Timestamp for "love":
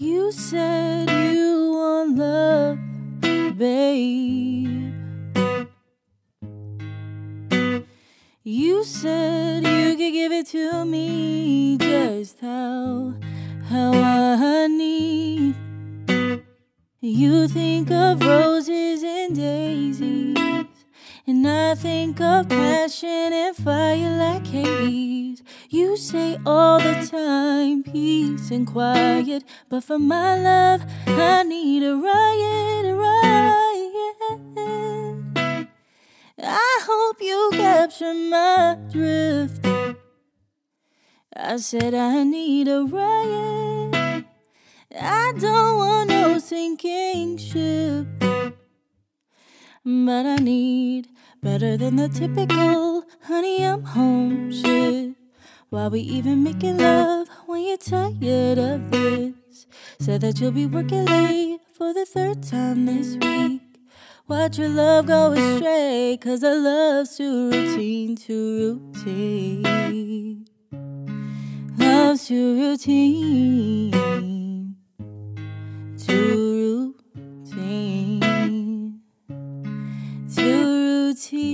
2.18-2.78, 30.34-30.86, 56.78-57.28, 64.70-65.04